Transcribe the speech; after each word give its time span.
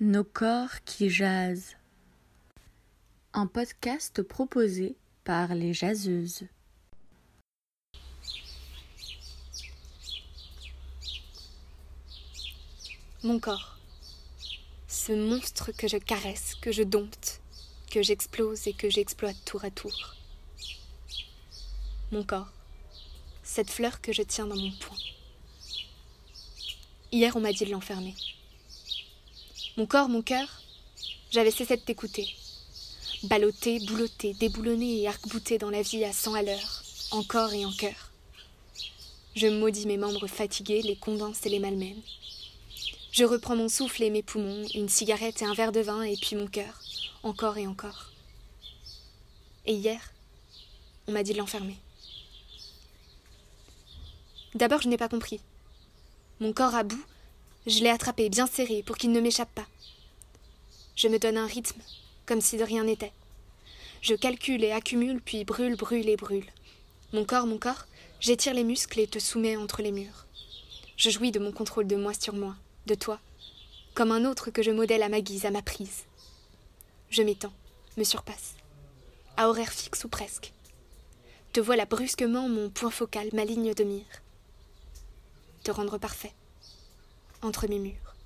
Nos 0.00 0.24
corps 0.24 0.82
qui 0.84 1.08
jasent. 1.08 1.76
Un 3.32 3.46
podcast 3.46 4.22
proposé 4.22 4.96
par 5.22 5.54
les 5.54 5.72
jaseuses. 5.72 6.48
Mon 13.22 13.38
corps. 13.38 13.78
Ce 14.88 15.12
monstre 15.12 15.70
que 15.70 15.86
je 15.86 15.98
caresse, 15.98 16.56
que 16.56 16.72
je 16.72 16.82
dompte, 16.82 17.40
que 17.88 18.02
j'explose 18.02 18.66
et 18.66 18.72
que 18.72 18.90
j'exploite 18.90 19.36
tour 19.44 19.64
à 19.64 19.70
tour. 19.70 20.16
Mon 22.10 22.24
corps. 22.24 22.50
Cette 23.44 23.70
fleur 23.70 24.00
que 24.00 24.12
je 24.12 24.22
tiens 24.22 24.48
dans 24.48 24.56
mon 24.56 24.72
poing. 24.72 24.98
Hier, 27.12 27.36
on 27.36 27.40
m'a 27.40 27.52
dit 27.52 27.64
de 27.64 27.70
l'enfermer. 27.70 28.16
Mon 29.76 29.86
corps, 29.86 30.08
mon 30.08 30.22
cœur, 30.22 30.62
j'avais 31.32 31.50
cessé 31.50 31.76
de 31.76 31.82
t'écouter. 31.82 32.28
Ballotté, 33.24 33.80
boulotté, 33.80 34.32
déboulonné 34.34 35.00
et 35.00 35.08
arc-bouté 35.08 35.58
dans 35.58 35.70
la 35.70 35.82
vie 35.82 36.04
à 36.04 36.12
cent 36.12 36.34
à 36.34 36.42
l'heure, 36.42 36.84
encore 37.10 37.52
et 37.52 37.66
en 37.66 37.72
cœur. 37.72 38.12
Je 39.34 39.48
maudis 39.48 39.86
mes 39.86 39.96
membres 39.96 40.28
fatigués, 40.28 40.82
les 40.82 40.94
condense 40.94 41.44
et 41.44 41.48
les 41.48 41.58
malmène. 41.58 42.00
Je 43.10 43.24
reprends 43.24 43.56
mon 43.56 43.68
souffle 43.68 44.04
et 44.04 44.10
mes 44.10 44.22
poumons, 44.22 44.64
une 44.76 44.88
cigarette 44.88 45.42
et 45.42 45.44
un 45.44 45.54
verre 45.54 45.72
de 45.72 45.80
vin, 45.80 46.02
et 46.02 46.16
puis 46.16 46.36
mon 46.36 46.46
cœur, 46.46 46.80
encore 47.24 47.58
et 47.58 47.66
encore. 47.66 48.12
Et 49.66 49.74
hier, 49.74 50.12
on 51.08 51.12
m'a 51.12 51.24
dit 51.24 51.32
de 51.32 51.38
l'enfermer. 51.38 51.78
D'abord, 54.54 54.82
je 54.82 54.88
n'ai 54.88 54.98
pas 54.98 55.08
compris. 55.08 55.40
Mon 56.38 56.52
corps 56.52 56.76
à 56.76 56.84
bout, 56.84 57.04
je 57.66 57.80
l'ai 57.80 57.90
attrapé 57.90 58.28
bien 58.28 58.46
serré 58.46 58.82
pour 58.82 58.96
qu'il 58.96 59.12
ne 59.12 59.20
m'échappe 59.20 59.52
pas. 59.54 59.66
Je 60.96 61.08
me 61.08 61.18
donne 61.18 61.38
un 61.38 61.46
rythme, 61.46 61.80
comme 62.26 62.40
si 62.40 62.56
de 62.56 62.64
rien 62.64 62.84
n'était. 62.84 63.12
Je 64.02 64.14
calcule 64.14 64.64
et 64.64 64.72
accumule, 64.72 65.20
puis 65.20 65.44
brûle, 65.44 65.76
brûle 65.76 66.08
et 66.08 66.16
brûle. 66.16 66.46
Mon 67.12 67.24
corps, 67.24 67.46
mon 67.46 67.58
corps, 67.58 67.86
j'étire 68.20 68.54
les 68.54 68.64
muscles 68.64 69.00
et 69.00 69.06
te 69.06 69.18
soumets 69.18 69.56
entre 69.56 69.80
les 69.80 69.92
murs. 69.92 70.26
Je 70.96 71.10
jouis 71.10 71.32
de 71.32 71.38
mon 71.38 71.52
contrôle 71.52 71.86
de 71.86 71.96
moi 71.96 72.12
sur 72.12 72.34
moi, 72.34 72.54
de 72.86 72.94
toi, 72.94 73.18
comme 73.94 74.12
un 74.12 74.24
autre 74.24 74.50
que 74.50 74.62
je 74.62 74.70
modèle 74.70 75.02
à 75.02 75.08
ma 75.08 75.20
guise, 75.20 75.46
à 75.46 75.50
ma 75.50 75.62
prise. 75.62 76.04
Je 77.08 77.22
m'étends, 77.22 77.52
me 77.96 78.04
surpasse, 78.04 78.56
à 79.36 79.48
horaire 79.48 79.72
fixe 79.72 80.04
ou 80.04 80.08
presque. 80.08 80.52
Te 81.52 81.60
voilà 81.60 81.86
brusquement 81.86 82.48
mon 82.48 82.68
point 82.68 82.90
focal, 82.90 83.30
ma 83.32 83.44
ligne 83.44 83.72
de 83.74 83.84
mire. 83.84 84.22
Te 85.62 85.70
rendre 85.70 85.98
parfait, 85.98 86.32
entre 87.44 87.68
mes 87.68 87.78
murs. 87.78 88.16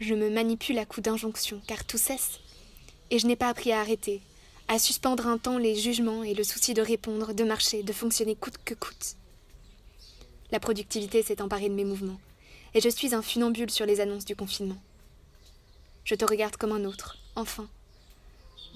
Je 0.00 0.14
me 0.14 0.30
manipule 0.30 0.78
à 0.78 0.86
coups 0.86 1.04
d'injonction, 1.04 1.60
car 1.66 1.84
tout 1.84 1.98
cesse, 1.98 2.40
et 3.10 3.18
je 3.18 3.26
n'ai 3.26 3.36
pas 3.36 3.48
appris 3.48 3.72
à 3.72 3.80
arrêter, 3.80 4.22
à 4.68 4.78
suspendre 4.78 5.26
un 5.26 5.38
temps 5.38 5.58
les 5.58 5.74
jugements 5.74 6.22
et 6.22 6.34
le 6.34 6.44
souci 6.44 6.74
de 6.74 6.82
répondre, 6.82 7.32
de 7.32 7.44
marcher, 7.44 7.82
de 7.82 7.92
fonctionner 7.92 8.36
coûte 8.36 8.58
que 8.64 8.74
coûte. 8.74 9.16
La 10.50 10.60
productivité 10.60 11.22
s'est 11.22 11.42
emparée 11.42 11.68
de 11.68 11.74
mes 11.74 11.84
mouvements, 11.84 12.20
et 12.74 12.80
je 12.80 12.88
suis 12.88 13.14
un 13.14 13.22
funambule 13.22 13.70
sur 13.70 13.86
les 13.86 14.00
annonces 14.00 14.24
du 14.24 14.36
confinement. 14.36 14.80
Je 16.04 16.14
te 16.14 16.24
regarde 16.24 16.56
comme 16.56 16.72
un 16.72 16.84
autre, 16.84 17.18
enfin, 17.34 17.68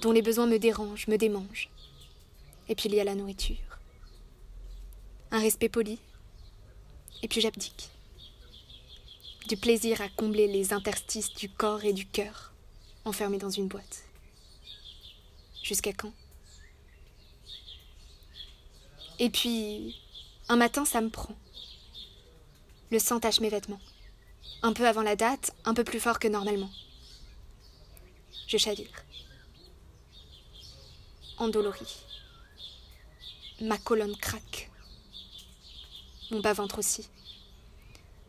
dont 0.01 0.13
les 0.13 0.23
besoins 0.23 0.47
me 0.47 0.59
dérangent, 0.59 1.07
me 1.07 1.17
démangent. 1.17 1.71
Et 2.69 2.75
puis 2.75 2.89
il 2.89 2.95
y 2.95 3.01
a 3.01 3.05
la 3.05 3.15
nourriture. 3.15 3.57
Un 5.31 5.41
respect 5.41 5.69
poli, 5.69 5.99
et 7.23 7.29
puis 7.29 7.41
j'abdique. 7.41 7.89
Du 9.49 9.57
plaisir 9.57 10.01
à 10.01 10.09
combler 10.09 10.47
les 10.47 10.73
interstices 10.73 11.35
du 11.35 11.49
corps 11.49 11.85
et 11.85 11.93
du 11.93 12.07
cœur, 12.07 12.53
enfermés 13.05 13.39
dans 13.39 13.51
une 13.51 13.67
boîte. 13.67 14.05
Jusqu'à 15.63 15.93
quand? 15.93 16.13
Et 19.19 19.31
puis, 19.31 19.97
un 20.49 20.57
matin, 20.57 20.85
ça 20.85 21.01
me 21.01 21.11
prend. 21.11 21.37
Le 22.91 22.99
sang 22.99 23.21
tache 23.21 23.41
mes 23.41 23.49
vêtements. 23.49 23.81
Un 24.63 24.73
peu 24.73 24.87
avant 24.87 25.03
la 25.03 25.17
date, 25.17 25.55
un 25.65 25.75
peu 25.75 25.85
plus 25.85 26.01
fort 26.01 26.19
que 26.19 26.29
normalement. 26.29 26.71
Je 28.47 28.57
chavire. 28.57 29.05
Endolorie. 31.39 31.97
Ma 33.61 33.79
colonne 33.79 34.17
craque. 34.17 34.71
Mon 36.31 36.41
bas-ventre 36.41 36.79
aussi. 36.79 37.09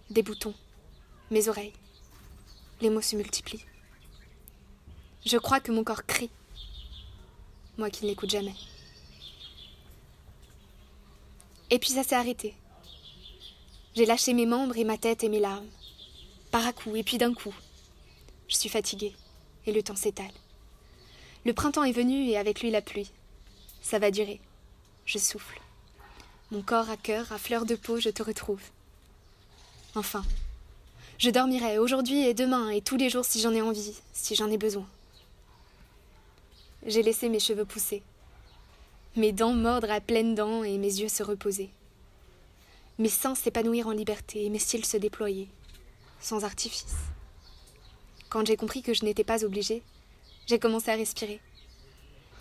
Des 0.10 0.24
boutons. 0.24 0.56
Mes 1.32 1.48
oreilles. 1.48 1.74
Les 2.82 2.90
mots 2.90 3.02
se 3.02 3.16
multiplient. 3.16 3.66
Je 5.26 5.38
crois 5.38 5.60
que 5.60 5.72
mon 5.72 5.84
corps 5.84 6.06
crie. 6.06 6.30
Moi 7.78 7.90
qui 7.90 8.04
ne 8.04 8.10
l'écoute 8.10 8.30
jamais. 8.30 8.56
Et 11.70 11.80
puis 11.80 11.90
ça 11.90 12.04
s'est 12.04 12.16
arrêté. 12.16 12.54
J'ai 13.96 14.06
lâché 14.06 14.34
mes 14.34 14.46
membres 14.46 14.78
et 14.78 14.84
ma 14.84 14.98
tête 14.98 15.24
et 15.24 15.30
mes 15.30 15.40
larmes. 15.40 15.70
Par 16.52 16.68
à 16.68 16.74
coup 16.74 16.96
et 16.96 17.04
puis 17.04 17.18
d'un 17.18 17.34
coup. 17.34 17.56
Je 18.48 18.56
suis 18.56 18.70
fatiguée 18.70 19.16
et 19.66 19.72
le 19.72 19.82
temps 19.82 19.96
s'étale. 19.96 20.34
Le 21.46 21.54
printemps 21.54 21.84
est 21.84 21.92
venu 21.92 22.28
et 22.28 22.38
avec 22.38 22.62
lui 22.62 22.70
la 22.70 22.82
pluie. 22.82 23.12
Ça 23.82 24.00
va 24.00 24.12
durer. 24.12 24.40
Je 25.06 25.18
souffle. 25.18 25.60
Mon 26.52 26.62
corps 26.62 26.90
à 26.90 26.98
cœur, 26.98 27.32
à 27.32 27.38
fleur 27.38 27.66
de 27.66 27.76
peau, 27.76 28.00
je 28.00 28.10
te 28.10 28.24
retrouve. 28.24 28.62
Enfin, 29.96 30.24
je 31.20 31.30
dormirai 31.30 31.78
aujourd'hui 31.78 32.26
et 32.26 32.34
demain 32.34 32.70
et 32.70 32.82
tous 32.82 32.98
les 32.98 33.10
jours 33.10 33.26
si 33.26 33.40
j'en 33.40 33.54
ai 33.54 33.62
envie, 33.62 33.96
si 34.14 34.36
j'en 34.36 34.50
ai 34.50 34.58
besoin. 34.58 34.86
J'ai 36.86 37.04
laissé 37.04 37.30
mes 37.30 37.40
cheveux 37.40 37.66
pousser, 37.66 38.04
mes 39.16 39.32
dents 39.32 39.54
mordre 39.54 39.92
à 39.92 40.02
pleines 40.02 40.34
dents 40.34 40.64
et 40.64 40.78
mes 40.78 40.88
yeux 40.88 41.08
se 41.08 41.22
reposer. 41.22 41.70
Mes 42.98 43.10
seins 43.10 43.36
s'épanouir 43.36 43.88
en 43.88 43.92
liberté 43.92 44.44
et 44.44 44.50
mes 44.50 44.60
cils 44.60 44.86
se 44.86 44.98
déployer, 44.98 45.48
sans 46.20 46.44
artifice. 46.44 46.96
Quand 48.30 48.46
j'ai 48.46 48.58
compris 48.58 48.82
que 48.82 48.94
je 48.94 49.06
n'étais 49.06 49.24
pas 49.24 49.46
obligée, 49.46 49.84
j'ai 50.48 50.58
commencé 50.58 50.90
à 50.90 50.96
respirer. 50.96 51.40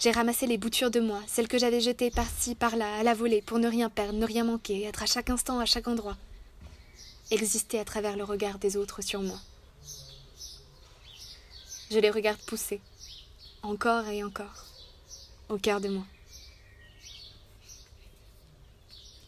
J'ai 0.00 0.10
ramassé 0.10 0.46
les 0.46 0.58
boutures 0.58 0.90
de 0.90 1.00
moi, 1.00 1.20
celles 1.26 1.46
que 1.46 1.58
j'avais 1.58 1.80
jetées 1.80 2.10
par-ci, 2.10 2.54
par-là, 2.54 2.96
à 2.96 3.02
la 3.02 3.14
volée, 3.14 3.42
pour 3.42 3.58
ne 3.58 3.68
rien 3.68 3.88
perdre, 3.88 4.18
ne 4.18 4.26
rien 4.26 4.44
manquer, 4.44 4.84
être 4.84 5.02
à 5.02 5.06
chaque 5.06 5.30
instant, 5.30 5.60
à 5.60 5.66
chaque 5.66 5.88
endroit. 5.88 6.16
Exister 7.30 7.78
à 7.78 7.84
travers 7.84 8.16
le 8.16 8.24
regard 8.24 8.58
des 8.58 8.76
autres 8.76 9.02
sur 9.02 9.22
moi. 9.22 9.38
Je 11.90 11.98
les 11.98 12.10
regarde 12.10 12.40
pousser, 12.40 12.80
encore 13.62 14.06
et 14.08 14.24
encore, 14.24 14.66
au 15.48 15.58
cœur 15.58 15.80
de 15.80 15.88
moi. 15.88 16.04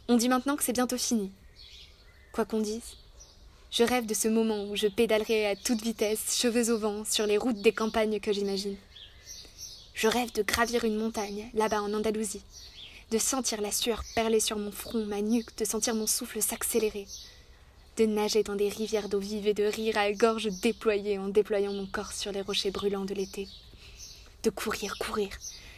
On 0.09 0.17
dit 0.17 0.29
maintenant 0.29 0.57
que 0.57 0.65
c'est 0.65 0.73
bientôt 0.73 0.99
fini. 0.99 1.31
Quoi 2.33 2.45
qu'on 2.45 2.61
dise, 2.61 2.97
je 3.71 3.83
rêve 3.83 4.07
de 4.07 4.15
ce 4.15 4.29
moment 4.29 4.65
où 4.65 4.77
je 4.77 4.87
pédalerai 4.87 5.47
à 5.47 5.57
toute 5.57 5.83
vitesse, 5.83 6.39
cheveux 6.39 6.71
au 6.71 6.79
vent, 6.79 7.05
sur 7.05 7.27
les 7.27 7.39
routes 7.39 7.61
des 7.61 7.73
campagnes 7.73 8.21
que 8.21 8.33
j'imagine. 8.33 8.77
Je 9.95 10.09
rêve 10.09 10.33
de 10.33 10.43
gravir 10.43 10.85
une 10.85 10.97
montagne, 10.97 11.51
là-bas 11.55 11.83
en 11.83 11.93
Andalousie, 11.93 12.43
de 13.11 13.19
sentir 13.19 13.61
la 13.61 13.73
sueur 13.73 14.03
perler 14.15 14.41
sur 14.41 14.59
mon 14.59 14.73
front, 14.73 15.05
ma 15.07 15.23
nuque, 15.23 15.57
de 15.59 15.65
sentir 15.65 15.95
mon 15.95 16.07
souffle 16.07 16.41
s'accélérer, 16.41 17.07
de 17.97 18.07
nager 18.07 18.43
dans 18.43 18.57
des 18.57 18.69
rivières 18.69 19.09
d'eau 19.09 19.21
vive 19.21 19.47
et 19.47 19.55
de 19.55 19.65
rire 19.65 19.97
à 19.97 20.11
gorge 20.13 20.49
déployée 20.61 21.19
en 21.19 21.29
déployant 21.29 21.73
mon 21.73 21.87
corps 21.87 22.13
sur 22.13 22.33
les 22.33 22.41
rochers 22.41 22.71
brûlants 22.71 23.05
de 23.05 23.15
l'été, 23.15 23.49
de 24.43 24.51
courir, 24.51 24.99
courir, 24.99 25.31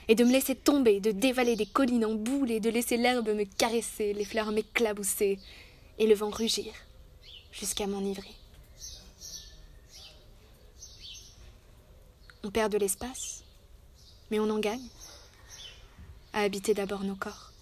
et 0.09 0.15
de 0.15 0.25
me 0.25 0.33
laisser 0.33 0.55
tomber, 0.55 1.01
de 1.01 1.11
dévaler 1.11 1.57
des 1.57 1.67
collines 1.67 2.05
en 2.05 2.15
boule 2.15 2.51
et 2.51 2.61
de 2.61 2.71
laisser 2.71 2.97
l'herbe 2.97 3.29
me 3.29 3.45
caresser, 3.45 4.13
les 4.15 4.25
fleurs 4.25 4.53
m'éclabousser, 4.53 5.39
et 5.99 6.07
le 6.07 6.15
vent 6.15 6.31
rugir, 6.31 6.73
jusqu'à 7.53 7.87
m'enivrer. 7.87 8.31
On 12.45 12.51
perd 12.51 12.73
de 12.73 12.79
l'espace, 12.79 13.43
mais 14.31 14.39
on 14.39 14.49
en 14.51 14.59
gagne 14.59 14.89
à 16.33 16.43
habiter 16.43 16.75
d'abord 16.75 17.03
nos 17.03 17.17
corps. 17.17 17.53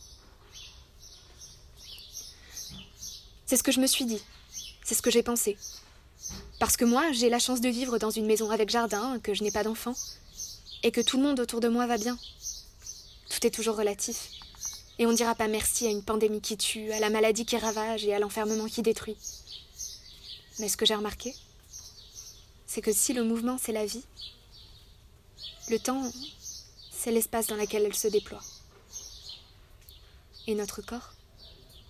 C'est 3.47 3.57
ce 3.57 3.62
que 3.62 3.73
je 3.73 3.81
me 3.81 3.87
suis 3.87 4.05
dit, 4.05 4.23
c'est 4.85 4.95
ce 4.95 5.03
que 5.03 5.11
j'ai 5.11 5.23
pensé. 5.23 5.57
Parce 6.61 6.77
que 6.77 6.85
moi, 6.85 7.11
j'ai 7.13 7.29
la 7.29 7.39
chance 7.39 7.61
de 7.61 7.69
vivre 7.69 7.99
dans 7.99 8.11
une 8.11 8.27
maison 8.27 8.51
avec 8.51 8.71
jardin, 8.71 9.19
que 9.19 9.35
je 9.35 9.43
n'ai 9.43 9.51
pas 9.51 9.65
d'enfants, 9.65 9.97
et 10.83 10.93
que 10.93 11.01
tout 11.01 11.17
le 11.17 11.25
monde 11.25 11.41
autour 11.41 11.61
de 11.61 11.69
moi 11.69 11.87
va 11.87 11.99
bien. 11.99 12.19
Tout 13.31 13.47
est 13.47 13.51
toujours 13.51 13.77
relatif. 13.77 14.31
Et 14.99 15.07
on 15.07 15.11
ne 15.11 15.17
dira 15.17 15.35
pas 15.35 15.49
merci 15.49 15.87
à 15.87 15.91
une 15.91 16.05
pandémie 16.05 16.41
qui 16.41 16.57
tue, 16.57 16.93
à 16.93 17.01
la 17.01 17.11
maladie 17.11 17.45
qui 17.45 17.57
ravage 17.57 18.05
et 18.05 18.15
à 18.15 18.19
l'enfermement 18.19 18.67
qui 18.67 18.83
détruit. 18.83 19.17
Mais 20.61 20.69
ce 20.69 20.77
que 20.77 20.87
j'ai 20.87 20.95
remarqué, 20.95 21.35
c'est 22.67 22.81
que 22.81 22.93
si 22.93 23.13
le 23.13 23.25
mouvement 23.25 23.59
c'est 23.59 23.73
la 23.73 23.87
vie, 23.87 24.05
le 25.69 25.79
temps 25.81 26.13
c'est 26.93 27.11
l'espace 27.11 27.49
dans 27.49 27.57
lequel 27.57 27.85
elle 27.85 27.95
se 27.95 28.07
déploie. 28.07 28.41
Et 30.47 30.55
notre 30.55 30.81
corps, 30.81 31.15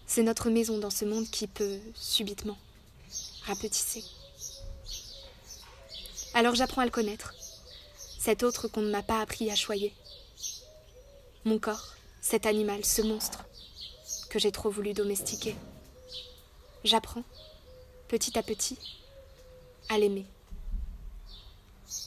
c'est 0.07 0.23
notre 0.23 0.49
maison 0.49 0.79
dans 0.79 0.91
ce 0.91 1.05
monde 1.05 1.29
qui 1.31 1.47
peut, 1.47 1.79
subitement, 1.95 2.57
rapetisser. 3.47 4.05
Alors 6.35 6.55
j'apprends 6.55 6.83
à 6.83 6.85
le 6.85 6.91
connaître, 6.91 7.35
cet 8.19 8.43
autre 8.43 8.69
qu'on 8.69 8.83
ne 8.83 8.91
m'a 8.91 9.03
pas 9.03 9.21
appris 9.21 9.51
à 9.51 9.55
choyer. 9.55 9.95
Mon 11.45 11.59
corps, 11.59 11.95
cet 12.21 12.47
animal, 12.47 12.85
ce 12.85 13.03
monstre, 13.03 13.45
que 14.31 14.39
j'ai 14.39 14.51
trop 14.51 14.71
voulu 14.71 14.95
domestiquer. 14.95 15.55
J'apprends, 16.85 17.25
petit 18.09 18.39
à 18.39 18.43
petit, 18.43 18.79
à 19.89 19.99
l'aimer. 19.99 20.27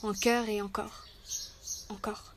En 0.03 0.13
cœur 0.13 0.49
et 0.49 0.61
encore, 0.61 1.05
encore. 1.89 2.33